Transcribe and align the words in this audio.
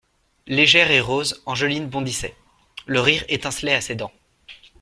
Légère 0.47 0.89
et 0.89 0.99
rose, 0.99 1.43
Angeline 1.45 1.87
bondissait: 1.87 2.33
le 2.87 3.01
rire 3.01 3.23
étincelait 3.29 3.75
à 3.75 3.81
ses 3.81 3.93
dents. 3.93 4.11